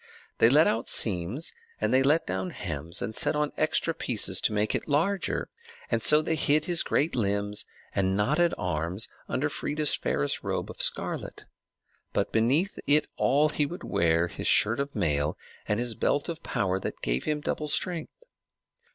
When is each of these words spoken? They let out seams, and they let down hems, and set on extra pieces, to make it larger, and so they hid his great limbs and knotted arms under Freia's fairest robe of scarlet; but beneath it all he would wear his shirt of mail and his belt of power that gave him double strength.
They 0.39 0.49
let 0.49 0.65
out 0.65 0.87
seams, 0.89 1.53
and 1.79 1.93
they 1.93 2.01
let 2.01 2.25
down 2.25 2.49
hems, 2.49 3.03
and 3.03 3.15
set 3.15 3.35
on 3.35 3.51
extra 3.55 3.93
pieces, 3.93 4.41
to 4.41 4.51
make 4.51 4.73
it 4.73 4.87
larger, 4.89 5.47
and 5.91 6.01
so 6.01 6.23
they 6.23 6.33
hid 6.33 6.65
his 6.65 6.81
great 6.81 7.15
limbs 7.15 7.65
and 7.93 8.17
knotted 8.17 8.55
arms 8.57 9.09
under 9.29 9.47
Freia's 9.47 9.93
fairest 9.93 10.41
robe 10.41 10.71
of 10.71 10.81
scarlet; 10.81 11.45
but 12.13 12.31
beneath 12.31 12.79
it 12.87 13.05
all 13.15 13.49
he 13.49 13.67
would 13.67 13.83
wear 13.83 14.27
his 14.27 14.47
shirt 14.47 14.79
of 14.79 14.95
mail 14.95 15.37
and 15.67 15.79
his 15.79 15.93
belt 15.93 16.29
of 16.29 16.41
power 16.41 16.79
that 16.79 17.03
gave 17.03 17.25
him 17.25 17.39
double 17.39 17.67
strength. 17.67 18.23